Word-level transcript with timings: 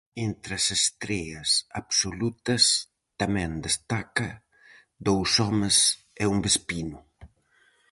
Entre 0.27 0.51
as 0.59 0.65
estreas 0.79 1.49
absolutas 1.81 2.63
tamén 3.21 3.51
destaca 3.67 4.29
"dous 5.07 5.31
homes 5.43 5.77
e 6.21 6.23
un 6.33 6.37
vespino". 6.47 6.97